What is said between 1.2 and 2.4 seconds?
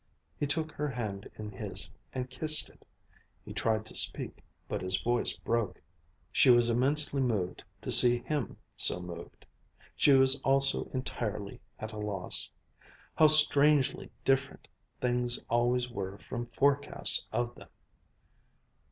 in his and